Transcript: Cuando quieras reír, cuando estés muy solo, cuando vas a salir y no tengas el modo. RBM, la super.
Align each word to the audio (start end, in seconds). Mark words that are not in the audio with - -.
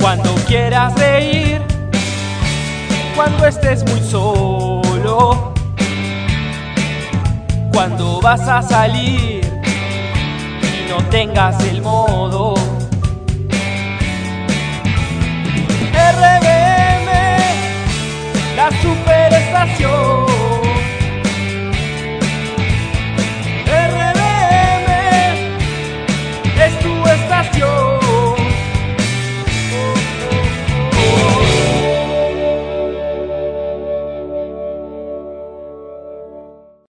Cuando 0.00 0.34
quieras 0.46 0.94
reír, 0.94 1.60
cuando 3.14 3.46
estés 3.46 3.84
muy 3.90 4.00
solo, 4.00 5.52
cuando 7.72 8.20
vas 8.20 8.48
a 8.48 8.62
salir 8.62 9.40
y 10.62 10.90
no 10.90 10.96
tengas 11.10 11.62
el 11.64 11.82
modo. 11.82 12.54
RBM, 15.92 17.10
la 18.56 18.70
super. 18.82 19.39